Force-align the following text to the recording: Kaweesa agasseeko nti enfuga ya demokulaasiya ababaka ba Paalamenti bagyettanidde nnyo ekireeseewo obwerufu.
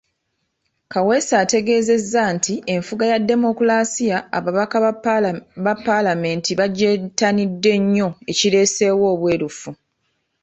Kaweesa 0.93 1.35
agasseeko 1.43 2.21
nti 2.35 2.53
enfuga 2.73 3.05
ya 3.11 3.17
demokulaasiya 3.29 4.17
ababaka 4.37 4.75
ba 5.65 5.75
Paalamenti 5.87 6.51
bagyettanidde 6.59 7.73
nnyo 7.81 8.09
ekireeseewo 8.31 9.05
obwerufu. 9.13 9.69